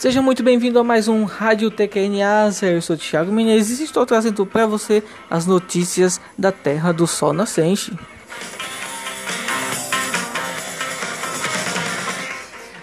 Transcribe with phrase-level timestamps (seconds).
[0.00, 2.64] Seja muito bem-vindo a mais um Rádio TQN Asa.
[2.64, 7.34] Eu sou Thiago Menezes e estou trazendo para você as notícias da Terra do Sol
[7.34, 7.92] Nascente.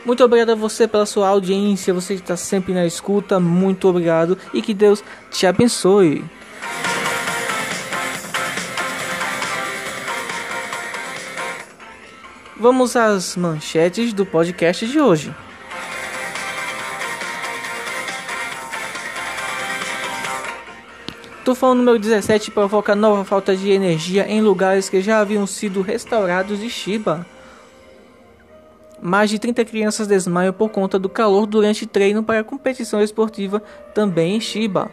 [0.05, 4.37] Muito obrigado a você pela sua audiência, você que está sempre na escuta, muito obrigado
[4.53, 6.23] e que Deus te abençoe.
[12.55, 15.33] Vamos às manchetes do podcast de hoje.
[21.47, 26.59] Tufão número 17 provoca nova falta de energia em lugares que já haviam sido restaurados
[26.59, 27.25] de Shiba.
[29.01, 33.63] Mais de 30 crianças desmaiam por conta do calor durante treino para competição esportiva
[33.93, 34.91] também em Shiba.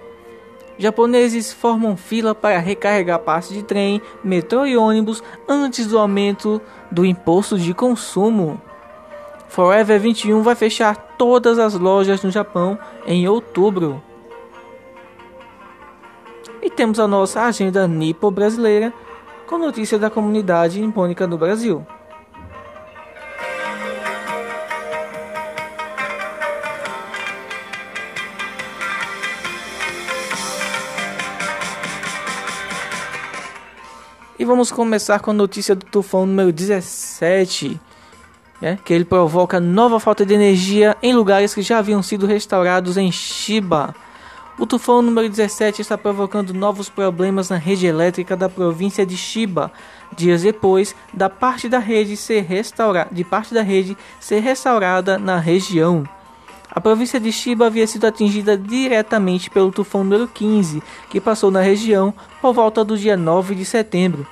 [0.78, 7.04] Japoneses formam fila para recarregar passes de trem, metrô e ônibus antes do aumento do
[7.04, 8.62] imposto de consumo.
[9.48, 14.00] Forever 21 vai fechar todas as lojas no Japão em outubro.
[16.64, 18.90] E temos a nossa agenda nipo brasileira
[19.46, 21.86] com notícias da comunidade nipônica no Brasil.
[34.38, 37.78] E vamos começar com a notícia do tufão número 17,
[38.58, 42.96] né, que ele provoca nova falta de energia em lugares que já haviam sido restaurados
[42.96, 43.94] em Shiba.
[44.56, 49.72] O tufão número 17 está provocando novos problemas na rede elétrica da província de Chiba,
[50.16, 55.38] dias depois da parte da rede ser restaurada, de parte da rede ser restaurada na
[55.38, 56.08] região.
[56.70, 61.60] A província de Chiba havia sido atingida diretamente pelo tufão número 15, que passou na
[61.60, 64.24] região por volta do dia 9 de setembro.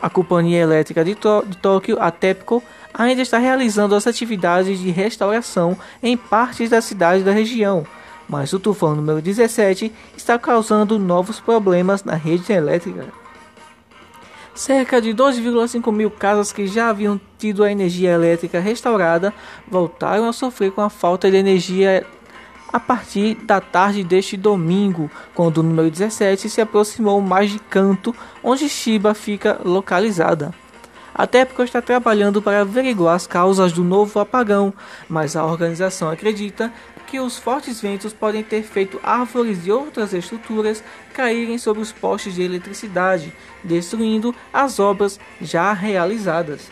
[0.00, 2.62] A Companhia Elétrica de, de Tóquio, a TEPCO,
[2.94, 7.86] ainda está realizando as atividades de restauração em partes da cidade da região
[8.28, 13.06] mas o tufão número 17 está causando novos problemas na rede elétrica.
[14.54, 19.34] Cerca de 2,5 mil casas que já haviam tido a energia elétrica restaurada
[19.68, 22.06] voltaram a sofrer com a falta de energia
[22.72, 28.14] a partir da tarde deste domingo, quando o número 17 se aproximou mais de Canto,
[28.42, 30.52] onde Shiba fica localizada.
[31.14, 34.74] A TEPCO está trabalhando para averiguar as causas do novo apagão,
[35.08, 36.70] mas a organização acredita
[37.06, 40.82] que os fortes ventos podem ter feito árvores e outras estruturas
[41.14, 46.70] caírem sobre os postes de eletricidade, destruindo as obras já realizadas.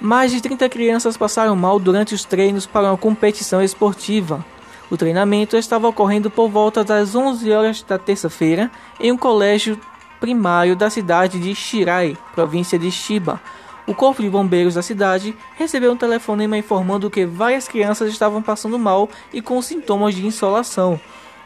[0.00, 4.44] Mais de 30 crianças passaram mal durante os treinos para uma competição esportiva.
[4.90, 9.78] O treinamento estava ocorrendo por volta das 11 horas da terça-feira em um colégio
[10.20, 13.40] primário da cidade de Shirai, província de Shiba,
[13.88, 18.78] o corpo de bombeiros da cidade recebeu um telefonema informando que várias crianças estavam passando
[18.78, 21.00] mal e com sintomas de insolação.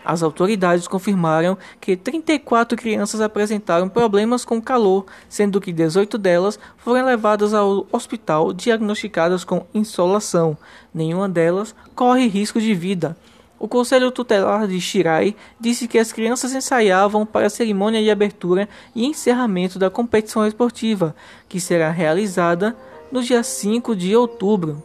[0.04, 7.06] As autoridades confirmaram que 34 crianças apresentaram problemas com calor, sendo que 18 delas foram
[7.06, 10.58] levadas ao hospital diagnosticadas com insolação.
[10.92, 13.16] Nenhuma delas corre risco de vida.
[13.62, 18.68] O Conselho Tutelar de Shirai disse que as crianças ensaiavam para a cerimônia de abertura
[18.92, 21.14] e encerramento da competição esportiva,
[21.48, 22.76] que será realizada
[23.12, 24.82] no dia 5 de outubro.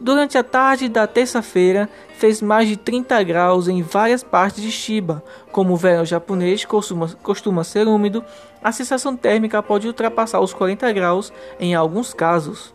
[0.00, 1.88] Durante a tarde da terça-feira,
[2.18, 5.22] fez mais de 30 graus em várias partes de Shiba.
[5.52, 8.24] Como o verão japonês costuma, costuma ser úmido,
[8.60, 12.74] a sensação térmica pode ultrapassar os 40 graus em alguns casos.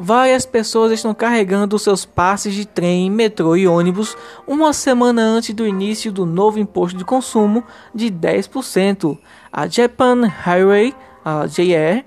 [0.00, 4.16] Várias pessoas estão carregando seus passes de trem, metrô e ônibus
[4.46, 9.18] uma semana antes do início do novo imposto de consumo de 10%.
[9.52, 12.04] A Japan Highway, a JR,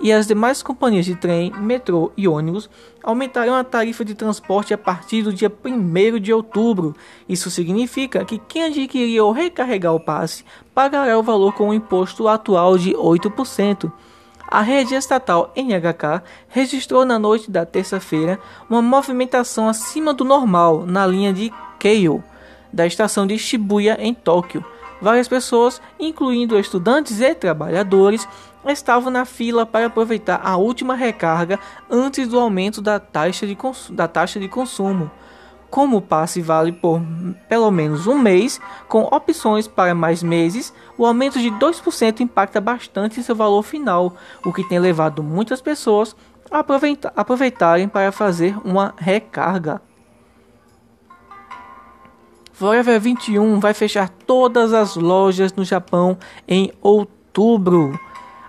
[0.00, 2.70] e as demais companhias de trem, metrô e ônibus
[3.02, 6.96] aumentarão a tarifa de transporte a partir do dia 1 de outubro.
[7.28, 12.26] Isso significa que quem adquirir ou recarregar o passe pagará o valor com o imposto
[12.26, 13.92] atual de 8%.
[14.54, 18.38] A rede estatal NHK registrou na noite da terça-feira
[18.70, 22.22] uma movimentação acima do normal na linha de Keio
[22.72, 24.64] da estação de Shibuya em Tóquio.
[25.02, 28.28] Várias pessoas, incluindo estudantes e trabalhadores,
[28.64, 31.58] estavam na fila para aproveitar a última recarga
[31.90, 33.58] antes do aumento da taxa de,
[33.90, 35.10] da taxa de consumo
[35.74, 37.02] como o passe vale por
[37.48, 43.20] pelo menos um mês, com opções para mais meses, o aumento de 2% impacta bastante
[43.24, 44.14] seu valor final,
[44.46, 46.14] o que tem levado muitas pessoas
[46.48, 46.64] a
[47.16, 49.82] aproveitarem para fazer uma recarga.
[52.52, 56.16] Forever 21 vai fechar todas as lojas no Japão
[56.46, 57.98] em outubro.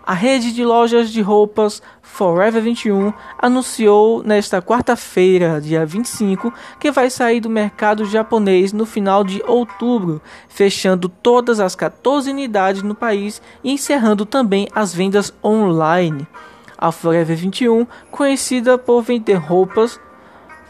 [0.05, 7.09] A rede de lojas de roupas Forever 21 anunciou nesta quarta-feira, dia 25, que vai
[7.09, 13.41] sair do mercado japonês no final de outubro, fechando todas as 14 unidades no país
[13.63, 16.27] e encerrando também as vendas online.
[16.77, 19.99] A Forever 21, conhecida por vender roupas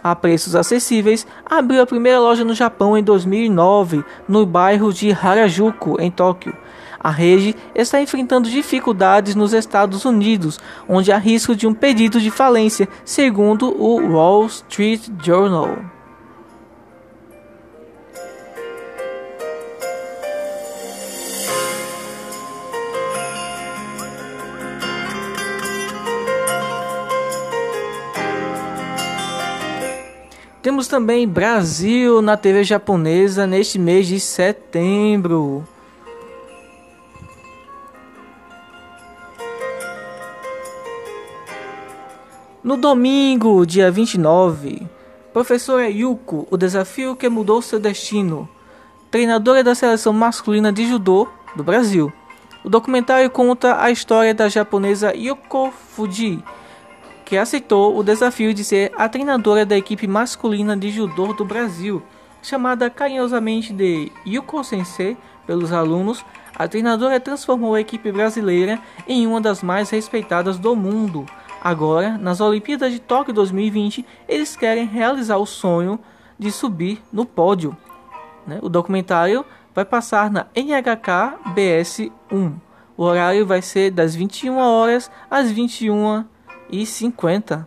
[0.01, 5.99] a preços acessíveis, abriu a primeira loja no Japão em 2009, no bairro de Harajuku,
[5.99, 6.55] em Tóquio.
[7.06, 10.60] A rede está enfrentando dificuldades nos Estados Unidos,
[10.90, 15.78] onde há risco de um pedido de falência, segundo o Wall Street Journal.
[30.60, 35.68] Temos também Brasil na TV japonesa neste mês de setembro.
[42.65, 44.88] No domingo, dia 29,
[45.31, 48.50] professora Yuko, o desafio que mudou seu destino,
[49.12, 52.12] treinadora da seleção masculina de judô do Brasil.
[52.63, 56.44] O documentário conta a história da japonesa Yuko Fuji,
[57.23, 62.01] que aceitou o desafio de ser a treinadora da equipe masculina de judô do Brasil,
[62.41, 65.15] chamada carinhosamente de Yuko Sensei
[65.45, 66.25] pelos alunos.
[66.56, 71.27] A treinadora transformou a equipe brasileira em uma das mais respeitadas do mundo
[71.65, 76.00] Agora, nas Olimpíadas de Tóquio 2020, eles querem realizar o sonho
[76.38, 77.75] de subir no pódio.
[78.45, 78.59] Né?
[78.62, 82.53] O documentário vai passar na NHK BS1.
[82.95, 87.65] O horário vai ser das 21 horas às 21h50.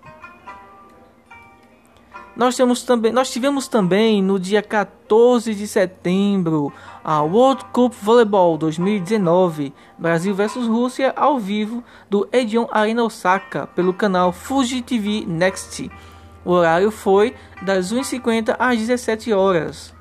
[2.38, 8.56] Nós, temos também, nós tivemos também no dia 14 de setembro a World Cup Volleyball
[8.56, 15.90] 2019 Brasil vs Rússia ao vivo do Edion Arena Osaka pelo canal Fuji TV Next.
[16.44, 19.93] O horário foi das 1h50 às 17 horas.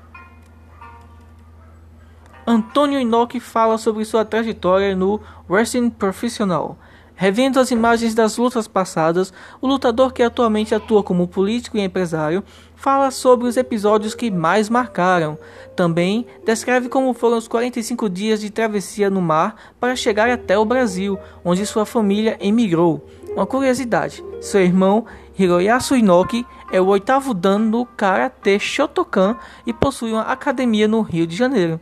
[2.46, 5.20] Antônio Inoki fala sobre sua trajetória no
[5.50, 6.78] Wrestling Profissional.
[7.20, 12.44] Revendo as imagens das lutas passadas, o lutador que atualmente atua como político e empresário
[12.76, 15.36] fala sobre os episódios que mais marcaram.
[15.74, 20.64] Também descreve como foram os 45 dias de travessia no mar para chegar até o
[20.64, 23.04] Brasil, onde sua família emigrou.
[23.34, 25.04] Uma curiosidade: seu irmão
[25.36, 29.36] Hiroyasu Inoki é o oitavo dan no Karate Shotokan
[29.66, 31.80] e possui uma academia no Rio de Janeiro.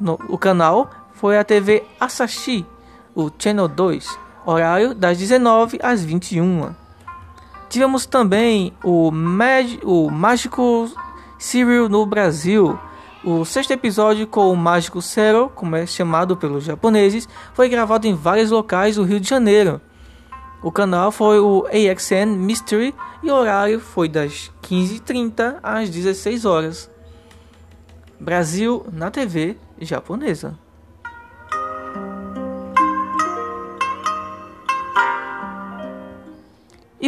[0.00, 2.64] No, o canal foi a TV Asashi
[3.14, 6.74] o Channel 2, horário das 19 às 21.
[7.68, 10.90] Tivemos também o, Mag o Mágico
[11.38, 12.78] Serial no Brasil.
[13.22, 18.14] O sexto episódio com o Mágico Zero, como é chamado pelos japoneses, foi gravado em
[18.14, 19.80] vários locais do Rio de Janeiro.
[20.62, 26.90] O canal foi o AXN Mystery e o horário foi das 15h30 às 16 horas.
[28.18, 30.58] Brasil na TV japonesa.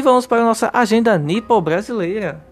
[0.03, 2.45] Vamos para a nossa agenda nipo brasileira.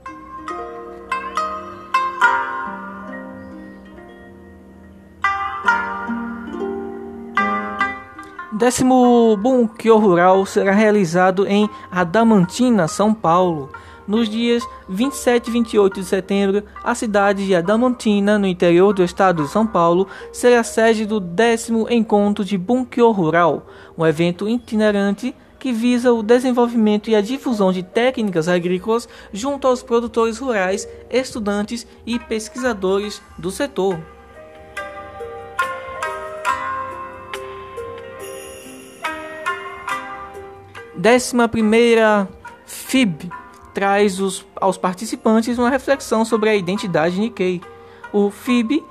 [8.53, 13.69] Décimo Bunkyo Rural será realizado em Adamantina, São Paulo.
[14.07, 19.43] Nos dias 27 e 28 de setembro, a cidade de Adamantina, no interior do estado
[19.43, 23.67] de São Paulo, será sede do décimo encontro de Bunkyo Rural,
[23.99, 29.83] um evento itinerante que visa o desenvolvimento e a difusão de técnicas agrícolas junto aos
[29.83, 34.01] produtores rurais, estudantes e pesquisadores do setor.
[40.97, 42.29] Décima primeira
[42.67, 43.31] FIB
[43.73, 47.61] traz os, aos participantes uma reflexão sobre a identidade Nikkei.
[48.13, 48.83] O FIB,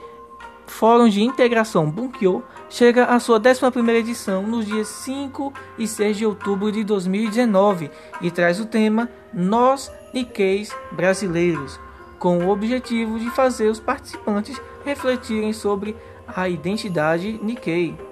[0.66, 6.26] Fórum de Integração Bunkyo, chega a sua 11ª edição nos dias 5 e 6 de
[6.26, 7.90] outubro de 2019
[8.22, 11.80] e traz o tema Nós Nikkeis Brasileiros,
[12.18, 15.96] com o objetivo de fazer os participantes refletirem sobre
[16.28, 18.09] a identidade Nikkei.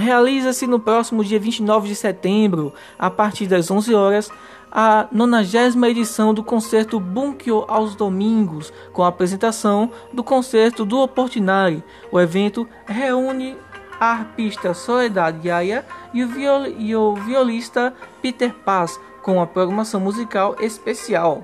[0.00, 4.30] Realiza-se no próximo dia 29 de setembro, a partir das 11 horas,
[4.72, 11.84] a 90 edição do concerto Bunkyo aos domingos, com a apresentação do concerto do Oportunari.
[12.10, 13.58] O evento reúne
[14.00, 17.92] a arpista Soledad Yaya e o, viol e o violista
[18.22, 21.42] Peter Paz com a programação musical especial.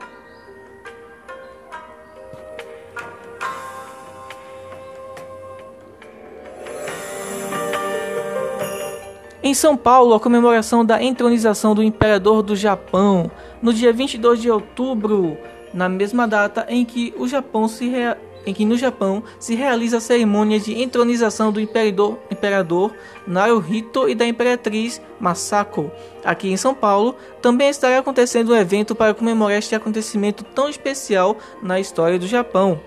[9.46, 13.30] Em São Paulo, a comemoração da entronização do imperador do Japão,
[13.62, 15.38] no dia 22 de outubro,
[15.72, 18.18] na mesma data em que o Japão se rea...
[18.44, 22.92] em que no Japão se realiza a cerimônia de entronização do imperador, imperador
[23.24, 25.92] Naruhito e da imperatriz Masako.
[26.24, 31.36] Aqui em São Paulo, também estará acontecendo um evento para comemorar este acontecimento tão especial
[31.62, 32.80] na história do Japão.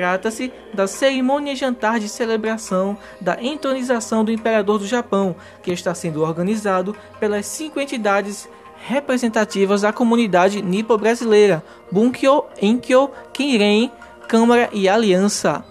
[0.00, 6.22] Trata-se da cerimônia jantar de celebração da entronização do imperador do Japão, que está sendo
[6.22, 13.92] organizado pelas cinco entidades representativas da comunidade nipo-brasileira: Bunkyo, Inkyo, Kinren,
[14.26, 15.62] Câmara e Aliança.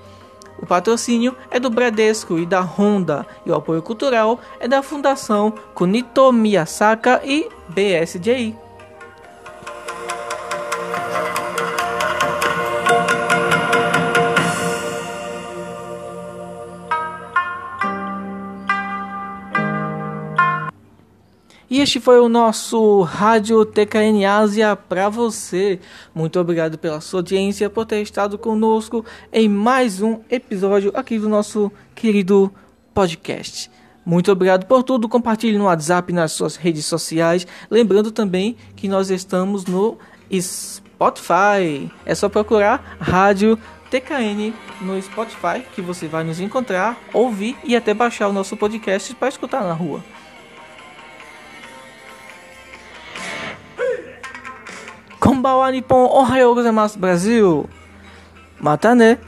[0.62, 5.51] O patrocínio é do Bradesco e da Honda, e o apoio cultural é da Fundação
[5.74, 8.69] Kunito Miyasaka e BSJI.
[21.81, 25.79] Este foi o nosso Rádio TKN Ásia para você.
[26.13, 31.29] Muito obrigado pela sua audiência, por ter estado conosco em mais um episódio aqui do
[31.29, 32.53] nosso querido
[32.93, 33.71] podcast.
[34.05, 35.07] Muito obrigado por tudo.
[35.07, 37.48] Compartilhe no WhatsApp, nas suas redes sociais.
[37.71, 39.98] Lembrando também que nós estamos no
[40.29, 41.89] Spotify.
[42.05, 43.57] É só procurar Rádio
[43.89, 49.15] TKN no Spotify que você vai nos encontrar, ouvir e até baixar o nosso podcast
[49.15, 50.03] para escutar na rua.
[55.29, 57.69] こんばんは日本、おはようございますブラジル。
[58.59, 59.19] またね。